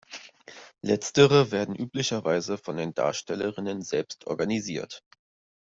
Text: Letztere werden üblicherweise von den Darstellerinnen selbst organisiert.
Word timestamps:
Letztere 0.81 1.51
werden 1.51 1.75
üblicherweise 1.75 2.57
von 2.57 2.75
den 2.77 2.95
Darstellerinnen 2.95 3.83
selbst 3.83 4.25
organisiert. 4.25 5.03